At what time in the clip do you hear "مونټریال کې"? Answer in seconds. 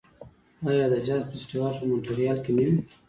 1.89-2.51